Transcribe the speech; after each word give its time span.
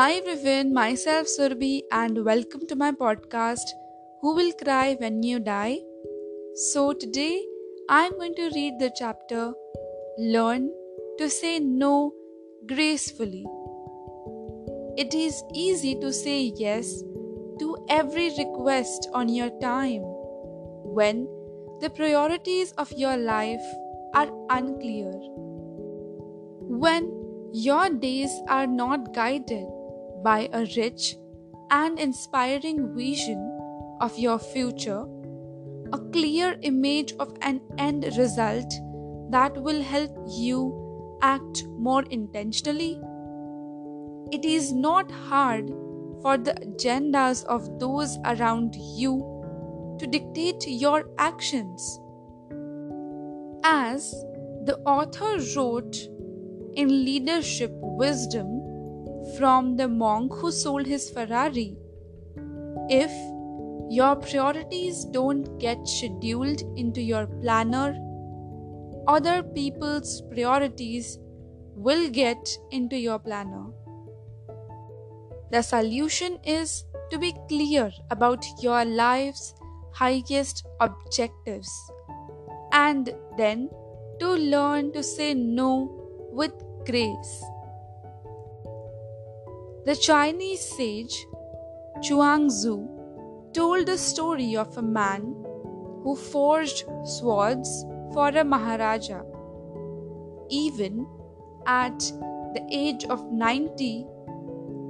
Hi 0.00 0.12
everyone, 0.12 0.72
myself 0.72 1.26
Surbhi 1.26 1.82
and 1.92 2.24
welcome 2.24 2.66
to 2.68 2.74
my 2.74 2.90
podcast 2.90 3.72
Who 4.22 4.34
Will 4.34 4.50
Cry 4.52 4.96
When 4.98 5.22
You 5.22 5.40
Die? 5.40 5.78
So 6.54 6.94
today 6.94 7.44
I'm 7.86 8.12
going 8.12 8.34
to 8.36 8.48
read 8.54 8.78
the 8.78 8.90
chapter 8.96 9.52
Learn 10.16 10.70
to 11.18 11.28
Say 11.28 11.58
No 11.58 12.14
Gracefully. 12.66 13.44
It 14.96 15.12
is 15.12 15.42
easy 15.52 15.94
to 15.96 16.14
say 16.14 16.54
yes 16.56 17.02
to 17.58 17.76
every 17.90 18.30
request 18.38 19.06
on 19.12 19.28
your 19.28 19.50
time 19.60 20.00
when 21.00 21.28
the 21.82 21.90
priorities 21.90 22.72
of 22.78 22.90
your 22.92 23.18
life 23.18 23.68
are 24.14 24.30
unclear. 24.48 25.12
When 26.86 27.12
your 27.52 27.90
days 27.90 28.30
are 28.48 28.66
not 28.66 29.12
guided 29.12 29.66
by 30.22 30.48
a 30.52 30.66
rich 30.76 31.16
and 31.70 31.98
inspiring 31.98 32.94
vision 32.94 33.38
of 34.00 34.18
your 34.18 34.38
future, 34.38 35.04
a 35.92 35.98
clear 36.12 36.56
image 36.62 37.14
of 37.18 37.32
an 37.42 37.60
end 37.78 38.04
result 38.16 38.72
that 39.30 39.56
will 39.62 39.82
help 39.82 40.10
you 40.28 41.18
act 41.22 41.64
more 41.78 42.02
intentionally. 42.10 43.00
It 44.32 44.44
is 44.44 44.72
not 44.72 45.10
hard 45.10 45.68
for 46.22 46.36
the 46.36 46.52
agendas 46.52 47.44
of 47.44 47.78
those 47.78 48.18
around 48.24 48.74
you 48.74 49.96
to 49.98 50.06
dictate 50.06 50.66
your 50.66 51.04
actions. 51.18 52.00
As 53.64 54.10
the 54.64 54.78
author 54.86 55.38
wrote 55.56 55.96
in 56.74 57.04
Leadership 57.04 57.70
Wisdom, 57.74 58.59
from 59.38 59.76
the 59.76 59.88
monk 59.88 60.32
who 60.34 60.50
sold 60.50 60.86
his 60.86 61.10
Ferrari. 61.10 61.76
If 62.88 63.10
your 63.90 64.16
priorities 64.16 65.04
don't 65.04 65.58
get 65.58 65.86
scheduled 65.86 66.62
into 66.76 67.00
your 67.00 67.26
planner, 67.26 67.98
other 69.06 69.42
people's 69.42 70.22
priorities 70.30 71.18
will 71.74 72.08
get 72.08 72.56
into 72.70 72.96
your 72.96 73.18
planner. 73.18 73.66
The 75.50 75.62
solution 75.62 76.38
is 76.44 76.84
to 77.10 77.18
be 77.18 77.34
clear 77.48 77.90
about 78.10 78.44
your 78.62 78.84
life's 78.84 79.54
highest 79.92 80.66
objectives 80.80 81.70
and 82.72 83.12
then 83.36 83.68
to 84.20 84.28
learn 84.28 84.92
to 84.92 85.02
say 85.02 85.34
no 85.34 86.28
with 86.32 86.52
grace. 86.86 87.44
The 89.86 89.96
Chinese 89.96 90.60
sage 90.60 91.26
Chuangzi 92.02 92.86
told 93.54 93.86
the 93.86 93.96
story 93.96 94.54
of 94.54 94.76
a 94.76 94.82
man 94.82 95.22
who 96.02 96.14
forged 96.16 96.84
swords 97.04 97.86
for 98.12 98.28
a 98.28 98.44
Maharaja. 98.44 99.22
Even 100.50 101.06
at 101.66 101.98
the 102.52 102.62
age 102.70 103.04
of 103.04 103.32
90, 103.32 104.06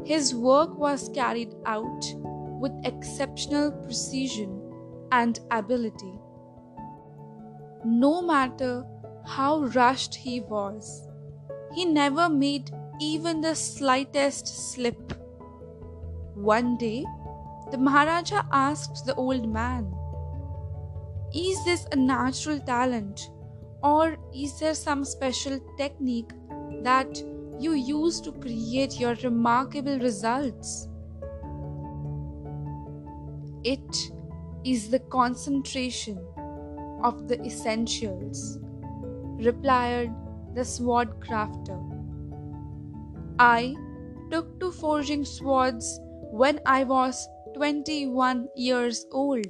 his 0.04 0.34
work 0.34 0.76
was 0.76 1.08
carried 1.14 1.54
out 1.66 2.12
with 2.60 2.72
exceptional 2.84 3.70
precision 3.70 4.60
and 5.12 5.38
ability. 5.52 6.18
No 7.84 8.22
matter 8.22 8.84
how 9.24 9.60
rushed 9.66 10.16
he 10.16 10.40
was, 10.40 11.06
he 11.74 11.84
never 11.84 12.28
made 12.28 12.72
even 13.00 13.40
the 13.40 13.54
slightest 13.54 14.46
slip. 14.72 15.14
One 16.34 16.76
day, 16.76 17.06
the 17.70 17.78
Maharaja 17.78 18.42
asked 18.52 19.06
the 19.06 19.14
old 19.14 19.48
man, 19.48 19.90
Is 21.34 21.64
this 21.64 21.86
a 21.92 21.96
natural 21.96 22.60
talent, 22.60 23.30
or 23.82 24.18
is 24.34 24.58
there 24.60 24.74
some 24.74 25.06
special 25.06 25.58
technique 25.78 26.30
that 26.82 27.22
you 27.58 27.72
use 27.72 28.20
to 28.20 28.32
create 28.32 29.00
your 29.00 29.14
remarkable 29.22 29.98
results? 29.98 30.86
It 33.64 34.12
is 34.62 34.90
the 34.90 34.98
concentration 34.98 36.18
of 37.02 37.28
the 37.28 37.40
essentials, 37.44 38.58
replied 39.38 40.14
the 40.54 40.64
sword 40.66 41.18
crafter. 41.20 41.89
I 43.42 43.74
took 44.30 44.60
to 44.60 44.70
forging 44.70 45.24
swords 45.24 45.98
when 46.30 46.60
I 46.66 46.84
was 46.84 47.26
21 47.54 48.48
years 48.54 49.06
old. 49.10 49.46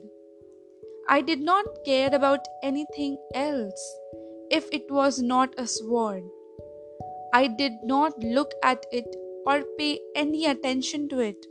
I 1.09 1.21
did 1.21 1.41
not 1.41 1.65
care 1.85 2.15
about 2.15 2.47
anything 2.63 3.17
else 3.35 3.99
if 4.49 4.69
it 4.71 4.89
was 4.93 5.21
not 5.21 5.59
a 5.59 5.67
sword. 5.67 6.23
I 7.35 7.49
did 7.49 7.73
not 7.83 8.17
look 8.23 8.53
at 8.63 8.87
it 8.93 9.17
or 9.45 9.65
pay 9.77 9.99
any 10.15 10.47
attention 10.47 11.09
to 11.09 11.19
it. 11.19 11.47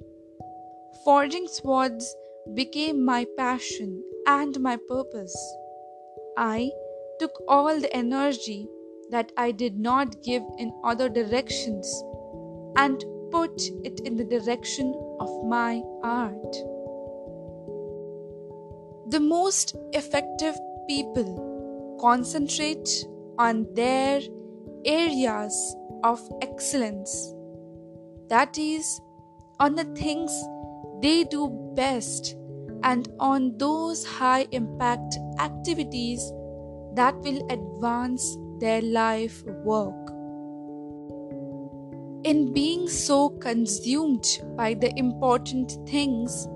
Forging 1.03 1.45
swords 1.45 2.15
became 2.53 3.03
my 3.03 3.25
passion 3.37 4.01
and 4.25 4.57
my 4.61 4.77
purpose. 4.87 5.35
I 6.37 6.71
took 7.19 7.33
all 7.49 7.81
the 7.81 7.93
energy 7.93 8.69
that 9.11 9.33
I 9.35 9.51
did 9.51 9.77
not 9.77 10.23
give 10.23 10.43
in 10.57 10.71
other 10.85 11.09
directions 11.09 12.01
and 12.81 13.03
put 13.29 13.61
it 13.83 13.99
in 14.05 14.15
the 14.15 14.23
direction 14.23 14.93
of 15.19 15.29
my 15.43 15.81
art. 16.01 16.53
The 19.09 19.19
most 19.19 19.75
effective 19.91 20.57
people 20.87 21.97
concentrate 21.99 22.89
on 23.37 23.67
their 23.73 24.21
areas 24.85 25.75
of 26.05 26.21
excellence, 26.41 27.33
that 28.29 28.57
is, 28.57 29.01
on 29.59 29.75
the 29.75 29.89
things 30.03 30.31
they 31.01 31.25
do 31.25 31.49
best 31.75 32.37
and 32.83 33.09
on 33.19 33.57
those 33.57 34.05
high 34.05 34.47
impact 34.51 35.17
activities 35.37 36.21
that 36.93 37.15
will 37.17 37.45
advance 37.49 38.37
their 38.61 38.81
life 38.81 39.43
work 39.65 40.08
in 42.23 42.53
being 42.53 42.87
so 42.87 43.29
consumed 43.29 44.25
by 44.55 44.73
the 44.73 44.91
important 44.97 45.71
things, 45.87 46.47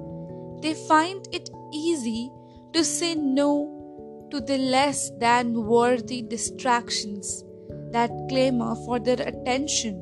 they 0.61 0.73
find 0.73 1.27
it 1.31 1.49
easy 1.73 2.31
to 2.73 2.83
say 2.83 3.15
no 3.15 4.27
to 4.31 4.41
the 4.41 4.57
less 4.57 5.11
than 5.19 5.65
worthy 5.65 6.21
distractions 6.21 7.43
that 7.91 8.09
clamor 8.29 8.75
for 8.85 8.99
their 8.99 9.21
attention. 9.21 9.99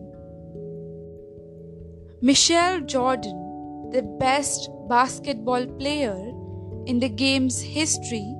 Michael 2.22 2.82
Jordan, 2.82 3.90
the 3.92 4.04
best 4.20 4.70
basketball 4.88 5.66
player 5.66 6.32
in 6.86 7.00
the 7.00 7.10
game's 7.10 7.62
history, 7.62 8.36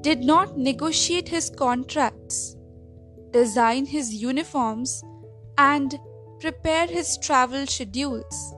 did 0.00 0.24
not 0.24 0.58
negotiate 0.58 1.28
his 1.28 1.48
contracts, 1.50 2.56
design 3.30 3.86
his 3.86 4.12
uniforms, 4.12 5.04
and 5.58 5.98
prepare 6.42 6.88
his 6.88 7.18
travel 7.18 7.64
schedules. 7.68 8.54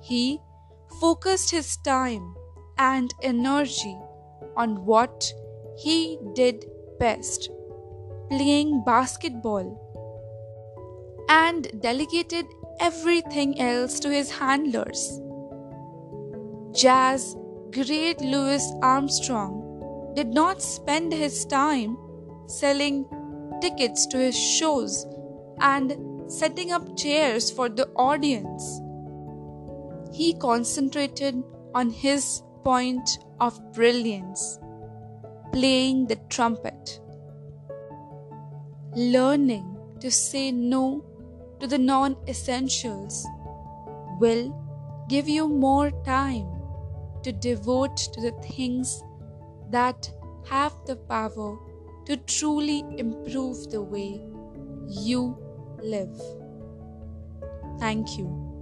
He 0.00 0.40
focused 1.00 1.50
his 1.50 1.76
time 1.76 2.34
and 2.78 3.12
energy 3.22 3.94
on 4.56 4.86
what 4.86 5.30
he 5.76 6.18
did 6.34 6.64
best 6.98 7.50
playing 8.30 8.82
basketball 8.86 9.66
and 11.28 11.68
delegated 11.82 12.46
everything 12.80 13.60
else 13.60 14.00
to 14.00 14.08
his 14.08 14.30
handlers. 14.30 15.20
Jazz 16.72 17.36
great 17.70 18.22
Louis 18.22 18.66
Armstrong 18.80 20.12
did 20.16 20.28
not 20.28 20.62
spend 20.62 21.12
his 21.12 21.44
time 21.44 21.98
selling 22.46 23.06
tickets 23.60 24.06
to 24.06 24.16
his 24.16 24.38
shows 24.38 25.04
and 25.60 26.15
setting 26.28 26.72
up 26.72 26.96
chairs 26.96 27.50
for 27.50 27.68
the 27.68 27.88
audience. 27.96 28.80
He 30.12 30.34
concentrated 30.34 31.42
on 31.74 31.90
his 31.90 32.42
point 32.64 33.18
of 33.40 33.60
brilliance, 33.72 34.58
playing 35.52 36.06
the 36.06 36.16
trumpet. 36.28 37.00
Learning 38.94 39.76
to 40.00 40.10
say 40.10 40.50
no 40.52 41.04
to 41.60 41.66
the 41.66 41.78
non 41.78 42.16
essentials 42.28 43.26
will 44.20 44.54
give 45.08 45.28
you 45.28 45.48
more 45.48 45.90
time 46.04 46.48
to 47.22 47.32
devote 47.32 47.96
to 47.96 48.20
the 48.20 48.32
things 48.42 49.02
that 49.70 50.10
have 50.48 50.74
the 50.86 50.96
power 50.96 51.58
to 52.06 52.16
truly 52.16 52.84
improve 52.98 53.70
the 53.70 53.82
way 53.82 54.24
you 54.88 55.36
live. 55.82 56.20
Thank 57.78 58.18
you. 58.18 58.55